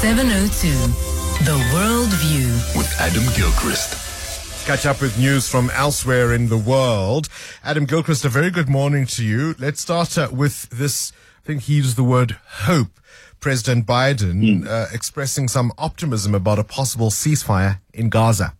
702. 0.00 0.68
The 1.44 1.58
World 1.74 2.08
View. 2.08 2.46
with 2.74 2.90
Adam 2.98 3.22
Gilchrist. 3.36 4.66
catch 4.66 4.86
up 4.86 5.02
with 5.02 5.18
news 5.18 5.46
from 5.46 5.68
elsewhere 5.74 6.32
in 6.32 6.48
the 6.48 6.56
world. 6.56 7.28
Adam 7.62 7.84
Gilchrist, 7.84 8.24
a 8.24 8.30
very 8.30 8.50
good 8.50 8.70
morning 8.70 9.04
to 9.04 9.22
you. 9.22 9.54
Let's 9.58 9.82
start 9.82 10.16
uh, 10.16 10.28
with 10.32 10.70
this. 10.70 11.12
I 11.44 11.46
think 11.46 11.64
he 11.64 11.74
used 11.74 11.96
the 11.96 12.02
word 12.02 12.38
hope. 12.62 12.98
President 13.40 13.84
Biden 13.84 14.66
uh, 14.66 14.86
expressing 14.90 15.48
some 15.48 15.70
optimism 15.76 16.34
about 16.34 16.58
a 16.58 16.64
possible 16.64 17.10
ceasefire 17.10 17.80
in 17.92 18.08
Gaza. 18.08 18.54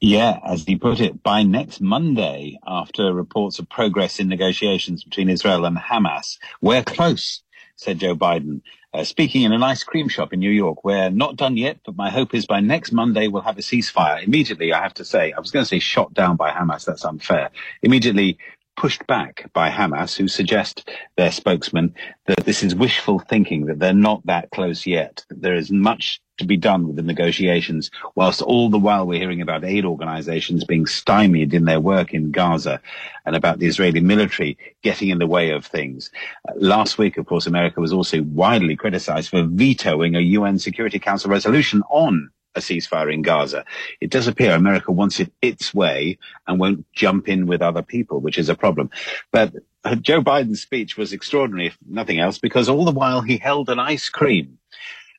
Yeah, 0.00 0.38
as 0.46 0.62
he 0.62 0.76
put 0.76 1.00
it, 1.00 1.20
by 1.20 1.42
next 1.42 1.80
Monday, 1.80 2.60
after 2.64 3.12
reports 3.12 3.58
of 3.58 3.68
progress 3.68 4.20
in 4.20 4.28
negotiations 4.28 5.02
between 5.02 5.30
Israel 5.30 5.64
and 5.64 5.76
Hamas, 5.76 6.38
we're 6.60 6.84
close, 6.84 7.42
said 7.74 7.98
Joe 7.98 8.14
Biden, 8.14 8.60
uh, 8.94 9.04
speaking 9.04 9.42
in 9.42 9.52
an 9.52 9.62
ice 9.62 9.82
cream 9.82 10.08
shop 10.08 10.32
in 10.32 10.40
New 10.40 10.50
York. 10.50 10.84
We're 10.84 11.10
not 11.10 11.36
done 11.36 11.56
yet, 11.56 11.78
but 11.84 11.96
my 11.96 12.10
hope 12.10 12.34
is 12.34 12.46
by 12.46 12.60
next 12.60 12.92
Monday 12.92 13.28
we'll 13.28 13.42
have 13.42 13.58
a 13.58 13.62
ceasefire. 13.62 14.22
Immediately, 14.22 14.72
I 14.72 14.82
have 14.82 14.94
to 14.94 15.04
say, 15.04 15.32
I 15.32 15.40
was 15.40 15.50
going 15.50 15.64
to 15.64 15.68
say 15.68 15.78
shot 15.78 16.14
down 16.14 16.36
by 16.36 16.50
Hamas. 16.50 16.84
That's 16.84 17.04
unfair. 17.04 17.50
Immediately 17.82 18.38
pushed 18.76 19.06
back 19.06 19.50
by 19.52 19.70
Hamas, 19.70 20.16
who 20.16 20.28
suggest 20.28 20.88
their 21.16 21.32
spokesman 21.32 21.94
that 22.26 22.44
this 22.44 22.62
is 22.62 22.74
wishful 22.74 23.18
thinking, 23.18 23.66
that 23.66 23.80
they're 23.80 23.92
not 23.92 24.24
that 24.26 24.50
close 24.50 24.86
yet, 24.86 25.24
that 25.28 25.42
there 25.42 25.54
is 25.54 25.70
much 25.70 26.20
to 26.38 26.46
be 26.46 26.56
done 26.56 26.86
with 26.86 26.96
the 26.96 27.02
negotiations, 27.02 27.90
whilst 28.14 28.42
all 28.42 28.70
the 28.70 28.78
while 28.78 29.06
we're 29.06 29.20
hearing 29.20 29.42
about 29.42 29.64
aid 29.64 29.84
organizations 29.84 30.64
being 30.64 30.86
stymied 30.86 31.54
in 31.54 31.64
their 31.64 31.80
work 31.80 32.14
in 32.14 32.30
Gaza 32.30 32.80
and 33.26 33.36
about 33.36 33.58
the 33.58 33.66
Israeli 33.66 34.00
military 34.00 34.56
getting 34.82 35.10
in 35.10 35.18
the 35.18 35.26
way 35.26 35.50
of 35.50 35.66
things. 35.66 36.10
Uh, 36.48 36.52
last 36.56 36.98
week, 36.98 37.18
of 37.18 37.26
course, 37.26 37.46
America 37.46 37.80
was 37.80 37.92
also 37.92 38.22
widely 38.22 38.76
criticized 38.76 39.30
for 39.30 39.42
vetoing 39.42 40.16
a 40.16 40.20
UN 40.20 40.58
Security 40.58 40.98
Council 40.98 41.30
resolution 41.30 41.82
on 41.90 42.30
a 42.54 42.60
ceasefire 42.60 43.12
in 43.12 43.22
Gaza. 43.22 43.64
It 44.00 44.10
does 44.10 44.26
appear 44.26 44.54
America 44.54 44.92
wants 44.92 45.20
it 45.20 45.32
its 45.40 45.72
way 45.72 46.18
and 46.46 46.58
won't 46.58 46.90
jump 46.92 47.28
in 47.28 47.46
with 47.46 47.62
other 47.62 47.82
people, 47.82 48.20
which 48.20 48.38
is 48.38 48.48
a 48.48 48.54
problem. 48.54 48.90
But 49.30 49.54
uh, 49.84 49.94
Joe 49.94 50.22
Biden's 50.22 50.60
speech 50.60 50.96
was 50.96 51.12
extraordinary, 51.12 51.68
if 51.68 51.78
nothing 51.88 52.18
else, 52.18 52.38
because 52.38 52.68
all 52.68 52.84
the 52.84 52.90
while 52.92 53.22
he 53.22 53.38
held 53.38 53.70
an 53.70 53.78
ice 53.78 54.08
cream. 54.08 54.57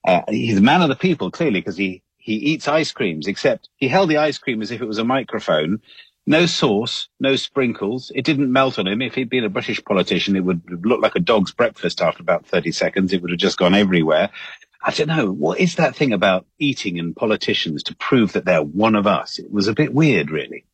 Uh, 0.09 0.23
he's 0.29 0.57
a 0.57 0.61
man 0.61 0.81
of 0.81 0.89
the 0.89 0.95
people, 0.95 1.29
clearly, 1.29 1.59
because 1.59 1.77
he, 1.77 2.02
he 2.17 2.33
eats 2.33 2.67
ice 2.67 2.91
creams, 2.91 3.27
except 3.27 3.69
he 3.75 3.88
held 3.88 4.09
the 4.09 4.17
ice 4.17 4.39
cream 4.39 4.59
as 4.59 4.71
if 4.71 4.81
it 4.81 4.88
was 4.88 4.97
a 4.97 5.03
microphone. 5.03 5.81
No 6.25 6.47
sauce, 6.47 7.09
no 7.19 7.35
sprinkles. 7.35 8.11
It 8.15 8.25
didn't 8.25 8.52
melt 8.52 8.80
on 8.80 8.87
him. 8.87 9.03
If 9.03 9.13
he'd 9.13 9.30
been 9.30 9.43
a 9.43 9.49
British 9.49 9.83
politician, 9.83 10.35
it 10.35 10.43
would 10.43 10.63
look 10.83 10.99
like 10.99 11.15
a 11.15 11.19
dog's 11.19 11.52
breakfast 11.52 12.02
after 12.02 12.23
about 12.23 12.47
30 12.47 12.71
seconds. 12.71 13.13
It 13.13 13.21
would 13.21 13.30
have 13.30 13.39
just 13.39 13.59
gone 13.59 13.75
everywhere. 13.75 14.31
I 14.81 14.91
don't 14.91 15.09
know. 15.09 15.31
What 15.31 15.59
is 15.59 15.75
that 15.75 15.95
thing 15.95 16.11
about 16.11 16.47
eating 16.57 16.97
and 16.97 17.15
politicians 17.15 17.83
to 17.83 17.95
prove 17.95 18.33
that 18.33 18.45
they're 18.45 18.63
one 18.63 18.95
of 18.95 19.05
us? 19.05 19.37
It 19.37 19.52
was 19.52 19.67
a 19.67 19.73
bit 19.73 19.93
weird, 19.93 20.31
really. 20.31 20.65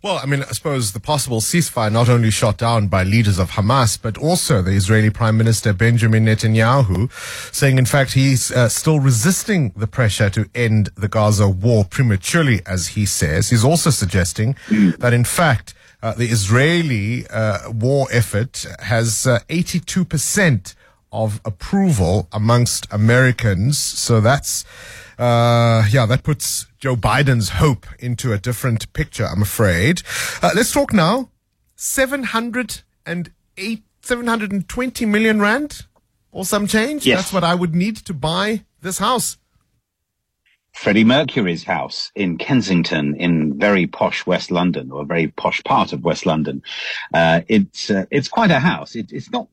Well, 0.00 0.20
I 0.22 0.26
mean, 0.26 0.42
I 0.42 0.52
suppose 0.52 0.92
the 0.92 1.00
possible 1.00 1.40
ceasefire 1.40 1.90
not 1.90 2.08
only 2.08 2.30
shot 2.30 2.56
down 2.56 2.86
by 2.86 3.02
leaders 3.02 3.40
of 3.40 3.50
Hamas, 3.50 4.00
but 4.00 4.16
also 4.16 4.62
the 4.62 4.70
Israeli 4.70 5.10
Prime 5.10 5.36
Minister 5.36 5.72
Benjamin 5.72 6.24
Netanyahu, 6.24 7.10
saying 7.52 7.78
in 7.78 7.84
fact 7.84 8.12
he's 8.12 8.52
uh, 8.52 8.68
still 8.68 9.00
resisting 9.00 9.72
the 9.74 9.88
pressure 9.88 10.30
to 10.30 10.48
end 10.54 10.90
the 10.94 11.08
Gaza 11.08 11.48
war 11.48 11.84
prematurely, 11.84 12.60
as 12.64 12.88
he 12.88 13.06
says. 13.06 13.50
He's 13.50 13.64
also 13.64 13.90
suggesting 13.90 14.54
that 14.98 15.12
in 15.12 15.24
fact 15.24 15.74
uh, 16.00 16.14
the 16.14 16.26
Israeli 16.26 17.26
uh, 17.26 17.72
war 17.72 18.06
effort 18.12 18.66
has 18.78 19.26
uh, 19.26 19.40
82% 19.48 20.76
of 21.10 21.40
approval 21.44 22.28
amongst 22.30 22.86
Americans. 22.92 23.78
So 23.78 24.20
that's, 24.20 24.64
uh, 25.18 25.84
yeah, 25.90 26.06
that 26.06 26.22
puts 26.22 26.66
Joe 26.78 26.96
Biden's 26.96 27.50
hope 27.50 27.86
into 27.98 28.32
a 28.32 28.38
different 28.38 28.92
picture, 28.92 29.26
I'm 29.26 29.42
afraid. 29.42 30.02
Uh, 30.42 30.50
let's 30.54 30.72
talk 30.72 30.92
now. 30.92 31.30
708, 31.76 33.82
720 34.00 35.06
million 35.06 35.40
rand 35.40 35.86
or 36.30 36.44
some 36.44 36.66
change. 36.66 37.06
Yes. 37.06 37.18
That's 37.18 37.32
what 37.32 37.44
I 37.44 37.54
would 37.54 37.74
need 37.74 37.96
to 37.96 38.14
buy 38.14 38.64
this 38.80 38.98
house. 38.98 39.38
Freddie 40.72 41.04
Mercury's 41.04 41.64
house 41.64 42.12
in 42.14 42.38
Kensington, 42.38 43.16
in 43.16 43.58
very 43.58 43.88
posh 43.88 44.24
West 44.26 44.52
London, 44.52 44.92
or 44.92 45.02
a 45.02 45.04
very 45.04 45.26
posh 45.26 45.62
part 45.64 45.92
of 45.92 46.04
West 46.04 46.24
London. 46.24 46.62
Uh, 47.12 47.40
it's 47.48 47.90
uh, 47.90 48.04
it's 48.12 48.28
quite 48.28 48.52
a 48.52 48.60
house. 48.60 48.94
It, 48.94 49.10
it's 49.10 49.30
not 49.30 49.48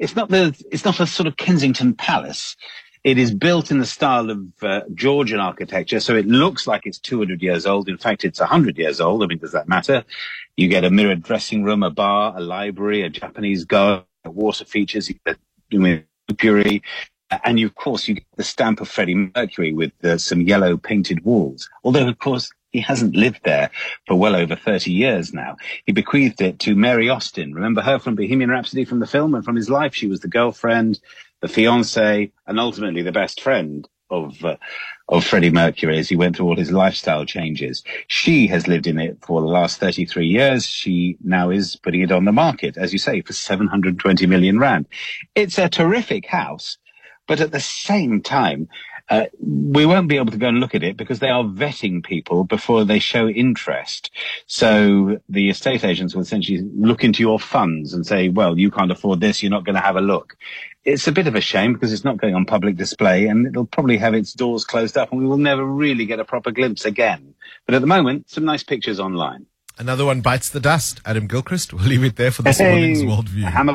it's 0.00 0.16
not 0.16 0.28
the 0.28 0.56
it's 0.72 0.84
not 0.84 0.98
a 0.98 1.06
sort 1.06 1.28
of 1.28 1.36
Kensington 1.36 1.94
palace. 1.94 2.56
It 3.02 3.16
is 3.16 3.32
built 3.32 3.70
in 3.70 3.78
the 3.78 3.86
style 3.86 4.30
of 4.30 4.46
uh, 4.62 4.82
Georgian 4.94 5.40
architecture, 5.40 6.00
so 6.00 6.14
it 6.14 6.26
looks 6.26 6.66
like 6.66 6.82
it's 6.84 6.98
200 6.98 7.40
years 7.42 7.64
old. 7.64 7.88
In 7.88 7.96
fact, 7.96 8.24
it's 8.24 8.40
100 8.40 8.76
years 8.76 9.00
old. 9.00 9.22
I 9.22 9.26
mean, 9.26 9.38
does 9.38 9.52
that 9.52 9.68
matter? 9.68 10.04
You 10.56 10.68
get 10.68 10.84
a 10.84 10.90
mirrored 10.90 11.22
dressing 11.22 11.64
room, 11.64 11.82
a 11.82 11.90
bar, 11.90 12.34
a 12.36 12.40
library, 12.40 13.02
a 13.02 13.08
Japanese 13.08 13.64
garden, 13.64 14.04
water 14.24 14.66
features, 14.66 15.08
you 15.08 15.16
get 15.24 15.38
Mercury, 15.72 16.82
and 17.44 17.58
you, 17.58 17.66
of 17.66 17.74
course, 17.74 18.06
you 18.06 18.16
get 18.16 18.26
the 18.36 18.44
stamp 18.44 18.80
of 18.80 18.88
Freddie 18.88 19.32
Mercury 19.34 19.72
with 19.72 19.92
uh, 20.04 20.18
some 20.18 20.42
yellow 20.42 20.76
painted 20.76 21.24
walls. 21.24 21.68
Although, 21.84 22.08
of 22.08 22.18
course, 22.18 22.52
he 22.70 22.80
hasn't 22.80 23.16
lived 23.16 23.40
there 23.44 23.70
for 24.06 24.14
well 24.16 24.36
over 24.36 24.54
30 24.54 24.92
years 24.92 25.32
now. 25.32 25.56
He 25.86 25.92
bequeathed 25.92 26.40
it 26.40 26.58
to 26.60 26.74
Mary 26.76 27.08
Austin. 27.08 27.54
Remember 27.54 27.80
her 27.80 27.98
from 27.98 28.14
Bohemian 28.14 28.50
Rhapsody 28.50 28.84
from 28.84 29.00
the 29.00 29.06
film 29.06 29.34
and 29.34 29.44
from 29.44 29.56
his 29.56 29.70
life? 29.70 29.94
She 29.94 30.06
was 30.06 30.20
the 30.20 30.28
girlfriend, 30.28 31.00
the 31.40 31.48
fiance, 31.48 32.32
and 32.46 32.60
ultimately 32.60 33.02
the 33.02 33.12
best 33.12 33.40
friend 33.40 33.88
of 34.10 34.44
uh, 34.44 34.56
of 35.08 35.24
Freddie 35.24 35.50
Mercury 35.50 35.98
as 35.98 36.08
he 36.08 36.16
went 36.16 36.36
through 36.36 36.46
all 36.46 36.56
his 36.56 36.70
lifestyle 36.70 37.24
changes. 37.24 37.82
She 38.06 38.46
has 38.48 38.68
lived 38.68 38.86
in 38.86 38.98
it 38.98 39.18
for 39.22 39.40
the 39.40 39.46
last 39.48 39.80
33 39.80 40.26
years. 40.26 40.66
She 40.66 41.16
now 41.22 41.50
is 41.50 41.76
putting 41.76 42.02
it 42.02 42.12
on 42.12 42.24
the 42.24 42.32
market, 42.32 42.76
as 42.76 42.92
you 42.92 42.98
say, 42.98 43.20
for 43.22 43.32
720 43.32 44.26
million 44.26 44.58
rand. 44.58 44.86
It's 45.34 45.58
a 45.58 45.68
terrific 45.68 46.26
house, 46.26 46.78
but 47.26 47.40
at 47.40 47.52
the 47.52 47.60
same 47.60 48.22
time, 48.22 48.68
uh, 49.10 49.26
we 49.40 49.84
won't 49.84 50.08
be 50.08 50.16
able 50.16 50.30
to 50.30 50.38
go 50.38 50.46
and 50.46 50.60
look 50.60 50.74
at 50.76 50.84
it 50.84 50.96
because 50.96 51.18
they 51.18 51.28
are 51.28 51.42
vetting 51.42 52.02
people 52.02 52.44
before 52.44 52.84
they 52.84 53.00
show 53.00 53.28
interest. 53.28 54.10
So 54.46 55.20
the 55.28 55.50
estate 55.50 55.84
agents 55.84 56.14
will 56.14 56.22
essentially 56.22 56.62
look 56.76 57.02
into 57.02 57.20
your 57.20 57.40
funds 57.40 57.92
and 57.92 58.06
say, 58.06 58.28
well, 58.28 58.56
you 58.56 58.70
can't 58.70 58.92
afford 58.92 59.20
this. 59.20 59.42
You're 59.42 59.50
not 59.50 59.64
going 59.64 59.74
to 59.74 59.82
have 59.82 59.96
a 59.96 60.00
look. 60.00 60.36
It's 60.84 61.08
a 61.08 61.12
bit 61.12 61.26
of 61.26 61.34
a 61.34 61.40
shame 61.40 61.72
because 61.72 61.92
it's 61.92 62.04
not 62.04 62.18
going 62.18 62.36
on 62.36 62.46
public 62.46 62.76
display 62.76 63.26
and 63.26 63.46
it'll 63.46 63.66
probably 63.66 63.98
have 63.98 64.14
its 64.14 64.32
doors 64.32 64.64
closed 64.64 64.96
up 64.96 65.10
and 65.10 65.20
we 65.20 65.26
will 65.26 65.36
never 65.36 65.64
really 65.64 66.06
get 66.06 66.20
a 66.20 66.24
proper 66.24 66.52
glimpse 66.52 66.84
again. 66.84 67.34
But 67.66 67.74
at 67.74 67.80
the 67.80 67.88
moment, 67.88 68.30
some 68.30 68.44
nice 68.44 68.62
pictures 68.62 69.00
online. 69.00 69.46
Another 69.80 70.04
one 70.04 70.20
bites 70.20 70.50
the 70.50 70.60
dust. 70.60 71.00
Adam 71.06 71.26
Gilchrist. 71.26 71.72
We'll 71.72 71.84
leave 71.84 72.04
it 72.04 72.16
there 72.16 72.30
for 72.30 72.42
this 72.42 72.60
morning's 72.60 73.02
worldview. 73.02 73.44
Hammer 73.44 73.72